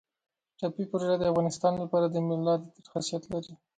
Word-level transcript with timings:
ټاپي 0.59 0.83
پروژه 0.89 1.15
د 1.19 1.23
افغانستان 1.31 1.73
لپاره 1.83 2.05
د 2.09 2.15
ملا 2.27 2.53
د 2.59 2.63
تیر 2.73 2.85
حیثیت 2.93 3.23
لري 3.33 3.53